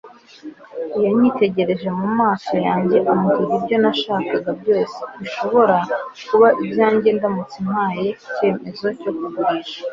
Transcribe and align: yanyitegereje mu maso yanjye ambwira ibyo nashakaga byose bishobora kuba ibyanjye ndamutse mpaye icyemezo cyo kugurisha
yanyitegereje 1.05 1.87
mu 1.99 2.07
maso 2.19 2.53
yanjye 2.67 2.97
ambwira 3.13 3.51
ibyo 3.57 3.75
nashakaga 3.83 4.49
byose 4.61 4.97
bishobora 5.19 5.77
kuba 6.29 6.47
ibyanjye 6.63 7.09
ndamutse 7.17 7.57
mpaye 7.67 8.07
icyemezo 8.25 8.87
cyo 8.99 9.11
kugurisha 9.17 9.79